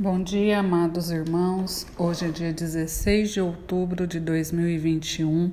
Bom 0.00 0.22
dia, 0.22 0.60
amados 0.60 1.10
irmãos. 1.10 1.84
Hoje 1.98 2.26
é 2.26 2.28
dia 2.28 2.52
16 2.52 3.32
de 3.32 3.40
outubro 3.40 4.06
de 4.06 4.20
2021 4.20 5.52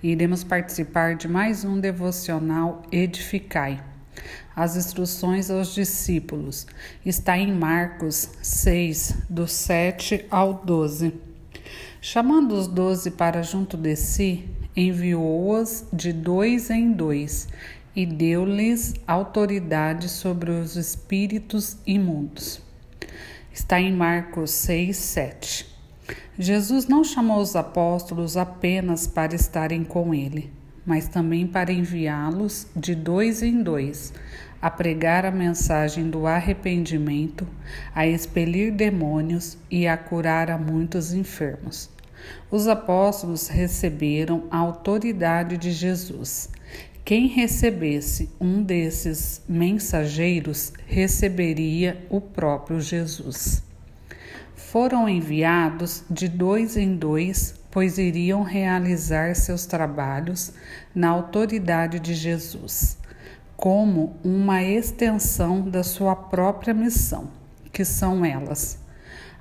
e 0.00 0.12
iremos 0.12 0.44
participar 0.44 1.16
de 1.16 1.26
mais 1.26 1.64
um 1.64 1.80
devocional 1.80 2.84
Edificai. 2.92 3.82
As 4.54 4.76
instruções 4.76 5.50
aos 5.50 5.74
discípulos 5.74 6.68
está 7.04 7.36
em 7.36 7.52
Marcos 7.52 8.30
6, 8.40 9.24
do 9.28 9.48
7 9.48 10.24
ao 10.30 10.54
12. 10.54 11.12
Chamando 12.00 12.54
os 12.54 12.68
doze 12.68 13.10
para 13.10 13.42
junto 13.42 13.76
de 13.76 13.96
si, 13.96 14.48
enviou-as 14.76 15.84
de 15.92 16.12
dois 16.12 16.70
em 16.70 16.92
dois 16.92 17.48
e 17.96 18.06
deu-lhes 18.06 18.94
autoridade 19.04 20.08
sobre 20.08 20.52
os 20.52 20.76
espíritos 20.76 21.76
imundos. 21.84 22.62
Está 23.52 23.80
em 23.80 23.92
Marcos 23.92 24.52
6, 24.52 24.96
7. 24.96 25.66
Jesus 26.38 26.86
não 26.86 27.02
chamou 27.02 27.40
os 27.40 27.56
apóstolos 27.56 28.36
apenas 28.36 29.08
para 29.08 29.34
estarem 29.34 29.82
com 29.82 30.14
ele, 30.14 30.52
mas 30.86 31.08
também 31.08 31.48
para 31.48 31.72
enviá-los 31.72 32.68
de 32.76 32.94
dois 32.94 33.42
em 33.42 33.60
dois 33.60 34.12
a 34.62 34.70
pregar 34.70 35.26
a 35.26 35.32
mensagem 35.32 36.08
do 36.08 36.26
arrependimento, 36.26 37.46
a 37.92 38.06
expelir 38.06 38.72
demônios 38.72 39.58
e 39.68 39.86
a 39.86 39.96
curar 39.96 40.48
a 40.48 40.56
muitos 40.56 41.12
enfermos. 41.12 41.90
Os 42.50 42.68
apóstolos 42.68 43.48
receberam 43.48 44.44
a 44.50 44.58
autoridade 44.58 45.56
de 45.56 45.72
Jesus 45.72 46.50
quem 47.04 47.26
recebesse 47.26 48.30
um 48.40 48.62
desses 48.62 49.42
mensageiros 49.48 50.72
receberia 50.86 52.06
o 52.08 52.20
próprio 52.20 52.80
Jesus. 52.80 53.62
Foram 54.54 55.08
enviados 55.08 56.04
de 56.08 56.28
dois 56.28 56.76
em 56.76 56.94
dois, 56.94 57.54
pois 57.70 57.98
iriam 57.98 58.42
realizar 58.42 59.34
seus 59.34 59.66
trabalhos 59.66 60.52
na 60.94 61.08
autoridade 61.08 61.98
de 61.98 62.14
Jesus, 62.14 62.96
como 63.56 64.16
uma 64.22 64.62
extensão 64.62 65.68
da 65.68 65.82
sua 65.82 66.14
própria 66.14 66.72
missão, 66.72 67.30
que 67.72 67.84
são 67.84 68.24
elas: 68.24 68.78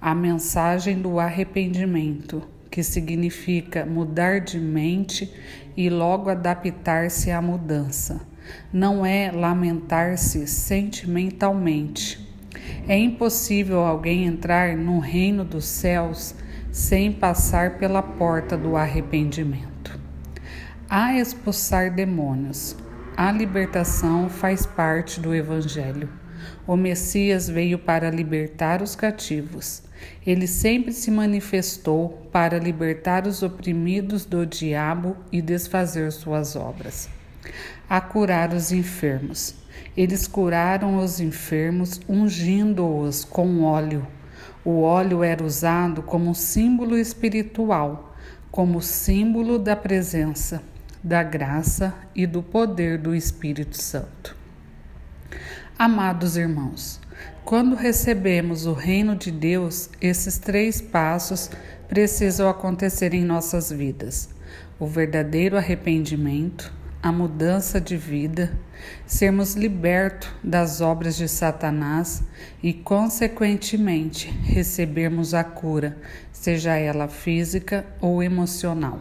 a 0.00 0.14
mensagem 0.14 1.02
do 1.02 1.18
arrependimento 1.18 2.42
que 2.70 2.82
significa 2.82 3.84
mudar 3.84 4.40
de 4.40 4.58
mente 4.58 5.32
e 5.76 5.88
logo 5.88 6.30
adaptar-se 6.30 7.30
à 7.30 7.40
mudança. 7.40 8.20
Não 8.72 9.04
é 9.04 9.30
lamentar-se 9.30 10.46
sentimentalmente. 10.46 12.26
É 12.88 12.98
impossível 12.98 13.80
alguém 13.80 14.24
entrar 14.24 14.76
no 14.76 14.98
reino 14.98 15.44
dos 15.44 15.66
céus 15.66 16.34
sem 16.70 17.12
passar 17.12 17.78
pela 17.78 18.02
porta 18.02 18.56
do 18.56 18.76
arrependimento. 18.76 19.98
A 20.88 21.18
expulsar 21.18 21.94
demônios. 21.94 22.76
A 23.16 23.30
libertação 23.32 24.28
faz 24.28 24.64
parte 24.64 25.20
do 25.20 25.34
Evangelho. 25.34 26.08
O 26.66 26.76
Messias 26.76 27.48
veio 27.48 27.78
para 27.78 28.10
libertar 28.10 28.82
os 28.82 28.94
cativos. 28.94 29.82
Ele 30.26 30.46
sempre 30.46 30.92
se 30.92 31.10
manifestou 31.10 32.28
para 32.30 32.58
libertar 32.58 33.26
os 33.26 33.42
oprimidos 33.42 34.24
do 34.24 34.46
diabo 34.46 35.16
e 35.32 35.40
desfazer 35.40 36.12
suas 36.12 36.54
obras. 36.56 37.08
A 37.88 38.00
curar 38.00 38.52
os 38.52 38.72
enfermos. 38.72 39.54
Eles 39.96 40.26
curaram 40.26 40.98
os 40.98 41.20
enfermos 41.20 42.00
ungindo-os 42.08 43.24
com 43.24 43.62
óleo. 43.62 44.06
O 44.64 44.82
óleo 44.82 45.22
era 45.24 45.42
usado 45.42 46.02
como 46.02 46.34
símbolo 46.34 46.96
espiritual, 46.96 48.16
como 48.50 48.82
símbolo 48.82 49.58
da 49.58 49.74
presença, 49.74 50.62
da 51.02 51.22
graça 51.22 51.94
e 52.14 52.26
do 52.26 52.42
poder 52.42 52.98
do 52.98 53.14
Espírito 53.14 53.80
Santo. 53.80 54.36
Amados 55.78 56.36
irmãos, 56.36 56.98
quando 57.44 57.76
recebemos 57.76 58.66
o 58.66 58.72
reino 58.72 59.14
de 59.14 59.30
Deus, 59.30 59.88
esses 60.00 60.36
três 60.36 60.80
passos 60.80 61.52
precisam 61.88 62.48
acontecer 62.48 63.14
em 63.14 63.24
nossas 63.24 63.70
vidas: 63.70 64.28
o 64.76 64.88
verdadeiro 64.88 65.56
arrependimento, 65.56 66.72
a 67.00 67.12
mudança 67.12 67.80
de 67.80 67.96
vida, 67.96 68.52
sermos 69.06 69.54
libertos 69.54 70.28
das 70.42 70.80
obras 70.80 71.16
de 71.16 71.28
Satanás 71.28 72.24
e, 72.60 72.72
consequentemente, 72.72 74.28
recebermos 74.42 75.32
a 75.32 75.44
cura, 75.44 75.96
seja 76.32 76.74
ela 76.74 77.06
física 77.06 77.86
ou 78.00 78.20
emocional. 78.20 78.98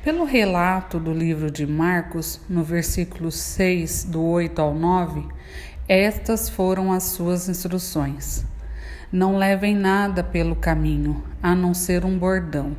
Pelo 0.00 0.24
relato 0.24 1.00
do 1.00 1.12
livro 1.12 1.50
de 1.50 1.66
Marcos, 1.66 2.40
no 2.48 2.62
versículo 2.62 3.32
6, 3.32 4.04
do 4.04 4.22
8 4.22 4.62
ao 4.62 4.72
9, 4.72 5.26
estas 5.88 6.48
foram 6.48 6.92
as 6.92 7.02
suas 7.02 7.48
instruções. 7.48 8.44
Não 9.10 9.36
levem 9.36 9.74
nada 9.74 10.22
pelo 10.22 10.54
caminho, 10.54 11.24
a 11.42 11.52
não 11.52 11.74
ser 11.74 12.04
um 12.04 12.16
bordão. 12.16 12.76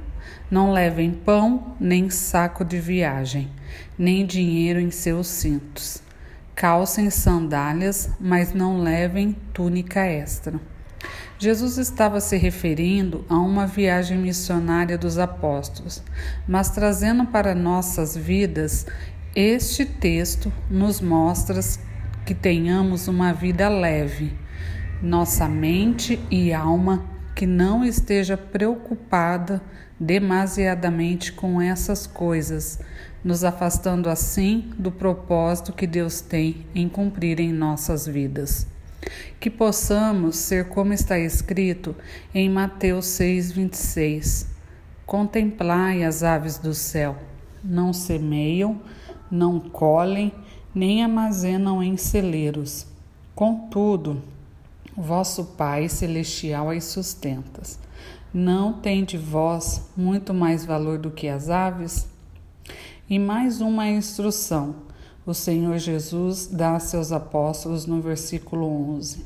Não 0.50 0.72
levem 0.72 1.12
pão, 1.12 1.76
nem 1.78 2.10
saco 2.10 2.64
de 2.64 2.80
viagem, 2.80 3.52
nem 3.98 4.26
dinheiro 4.26 4.80
em 4.80 4.90
seus 4.90 5.28
cintos. 5.28 6.02
Calcem 6.56 7.10
sandálias, 7.10 8.12
mas 8.18 8.54
não 8.54 8.80
levem 8.80 9.36
túnica 9.54 10.06
extra. 10.06 10.58
Jesus 11.42 11.78
estava 11.78 12.20
se 12.20 12.36
referindo 12.36 13.24
a 13.30 13.38
uma 13.38 13.66
viagem 13.66 14.18
missionária 14.18 14.98
dos 14.98 15.18
apóstolos, 15.18 16.04
mas 16.46 16.70
trazendo 16.70 17.28
para 17.28 17.56
nossas 17.56 18.14
vidas, 18.14 18.86
este 19.34 19.86
texto 19.86 20.52
nos 20.70 21.00
mostra 21.00 21.62
que 22.26 22.36
tenhamos 22.36 23.08
uma 23.08 23.32
vida 23.32 23.70
leve, 23.70 24.38
nossa 25.02 25.48
mente 25.48 26.20
e 26.30 26.52
alma 26.52 27.06
que 27.34 27.48
não 27.48 27.86
esteja 27.86 28.36
preocupada 28.36 29.62
demasiadamente 29.98 31.32
com 31.32 31.62
essas 31.62 32.06
coisas, 32.06 32.82
nos 33.24 33.46
afastando 33.46 34.10
assim 34.10 34.74
do 34.78 34.92
propósito 34.92 35.72
que 35.72 35.88
Deus 35.88 36.20
tem 36.20 36.68
em 36.76 36.90
cumprir 36.90 37.40
em 37.40 37.54
nossas 37.54 38.06
vidas 38.06 38.68
que 39.40 39.50
possamos 39.50 40.36
ser 40.36 40.68
como 40.70 40.94
está 40.94 41.18
escrito 41.18 41.96
em 42.34 42.50
Mateus 42.50 43.06
6:26. 43.06 44.48
Contemplai 45.06 46.04
as 46.04 46.24
aves 46.24 46.58
do 46.58 46.74
céu, 46.74 47.18
não 47.64 47.94
semeiam, 47.94 48.82
não 49.32 49.60
colhem, 49.60 50.32
nem 50.74 51.04
armazenam 51.04 51.82
em 51.82 51.98
celeiros. 51.98 52.86
Contudo, 53.34 54.22
vosso 54.96 55.46
Pai 55.58 55.90
celestial 55.90 56.70
as 56.70 56.84
sustenta. 56.84 57.62
Não 58.34 58.74
tem 58.74 59.04
de 59.04 59.18
vós 59.18 59.90
muito 59.98 60.34
mais 60.34 60.64
valor 60.64 61.00
do 61.00 61.10
que 61.10 61.28
as 61.28 61.50
aves? 61.50 62.08
E 63.10 63.18
mais 63.18 63.60
uma 63.62 63.88
instrução 63.88 64.89
o 65.26 65.34
Senhor 65.34 65.78
Jesus 65.78 66.48
dá 66.48 66.76
a 66.76 66.80
seus 66.80 67.12
apóstolos 67.12 67.86
no 67.86 68.02
versículo 68.02 68.66
11: 68.96 69.26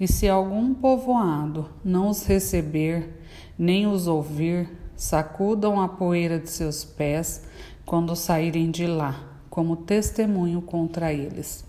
E 0.00 0.08
se 0.08 0.28
algum 0.28 0.74
povoado 0.74 1.68
não 1.84 2.08
os 2.08 2.24
receber, 2.24 3.22
nem 3.58 3.86
os 3.86 4.06
ouvir, 4.06 4.68
sacudam 4.96 5.80
a 5.80 5.88
poeira 5.88 6.38
de 6.38 6.50
seus 6.50 6.84
pés 6.84 7.42
quando 7.84 8.16
saírem 8.16 8.70
de 8.70 8.86
lá, 8.86 9.20
como 9.48 9.76
testemunho 9.76 10.60
contra 10.60 11.12
eles. 11.12 11.64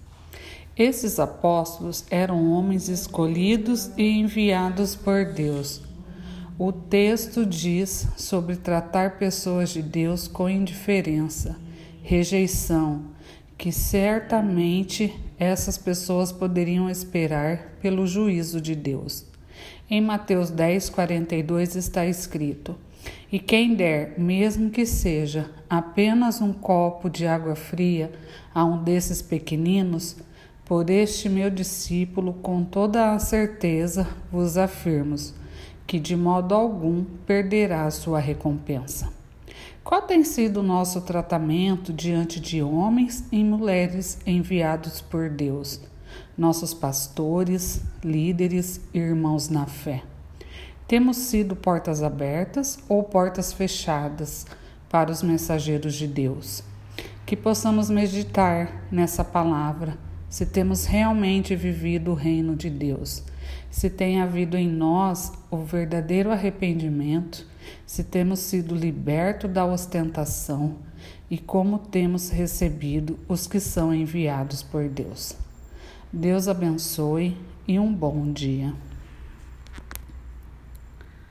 Esses 0.76 1.20
apóstolos 1.20 2.06
eram 2.10 2.52
homens 2.52 2.88
escolhidos 2.88 3.90
e 3.98 4.04
enviados 4.04 4.96
por 4.96 5.26
Deus. 5.26 5.82
O 6.60 6.72
texto 6.72 7.46
diz 7.46 8.08
sobre 8.16 8.56
tratar 8.56 9.18
pessoas 9.18 9.70
de 9.70 9.82
Deus 9.82 10.28
com 10.28 10.50
indiferença, 10.50 11.56
rejeição, 12.02 13.06
que 13.58 13.72
certamente 13.72 15.14
essas 15.40 15.78
pessoas 15.78 16.32
poderiam 16.32 16.90
esperar 16.90 17.78
pelo 17.82 18.06
juízo 18.06 18.62
de 18.62 18.76
Deus. 18.76 19.26
Em 19.90 20.00
Mateus 20.02 20.50
10, 20.50 20.90
42 20.90 21.76
está 21.76 22.06
escrito: 22.06 22.76
E 23.32 23.40
quem 23.40 23.76
der, 23.76 24.20
mesmo 24.20 24.70
que 24.70 24.86
seja 24.86 25.50
apenas 25.70 26.42
um 26.42 26.54
copo 26.54 27.10
de 27.10 27.26
água 27.26 27.56
fria 27.56 28.12
a 28.54 28.64
um 28.64 28.84
desses 28.84 29.22
pequeninos, 29.22 30.16
por 30.64 30.90
este 30.90 31.30
meu 31.30 31.50
discípulo, 31.50 32.34
com 32.34 32.64
toda 32.64 33.14
a 33.14 33.20
certeza 33.20 34.08
vos 34.32 34.58
afirmo 34.58 35.16
que 35.88 35.98
de 35.98 36.18
modo 36.18 36.54
algum 36.54 37.06
perderá 37.26 37.90
sua 37.90 38.20
recompensa. 38.20 39.17
Qual 39.84 40.02
tem 40.02 40.24
sido 40.24 40.60
o 40.60 40.64
nosso 40.64 41.02
tratamento 41.02 41.94
diante 41.94 42.40
de 42.40 42.62
homens 42.62 43.24
e 43.32 43.44
mulheres 43.44 44.20
enviados 44.26 45.02
por 45.02 45.30
Deus? 45.30 45.82
nossos 46.38 46.74
pastores, 46.74 47.82
líderes 48.04 48.80
e 48.94 49.00
irmãos 49.00 49.50
na 49.50 49.66
fé. 49.66 50.04
Temos 50.88 51.18
sido 51.18 51.56
portas 51.56 52.02
abertas 52.02 52.80
ou 52.88 53.04
portas 53.04 53.52
fechadas 53.52 54.46
para 54.90 55.12
os 55.12 55.22
mensageiros 55.22 55.96
de 55.96 56.08
Deus? 56.08 56.64
Que 57.26 57.36
possamos 57.36 57.90
meditar 57.90 58.86
nessa 58.90 59.24
palavra, 59.24 59.98
se 60.30 60.46
temos 60.46 60.86
realmente 60.86 61.56
vivido 61.56 62.12
o 62.12 62.16
reino 62.16 62.56
de 62.56 62.70
Deus, 62.70 63.24
se 63.70 63.90
tem 63.90 64.22
havido 64.22 64.58
em 64.58 64.68
nós 64.68 65.32
o 65.50 65.58
verdadeiro 65.58 66.32
arrependimento, 66.32 67.46
se 67.86 68.04
temos 68.04 68.40
sido 68.40 68.76
libertos 68.76 69.52
da 69.52 69.66
ostentação 69.66 70.76
e 71.30 71.38
como 71.38 71.78
temos 71.80 72.30
recebido 72.30 73.20
os 73.28 73.48
que 73.48 73.60
são 73.60 73.94
enviados 73.94 74.64
por 74.64 74.88
Deus. 74.88 75.36
Deus 76.12 76.48
abençoe 76.48 77.38
e 77.68 77.78
um 77.78 77.94
bom 77.94 78.32
dia. 78.32 78.74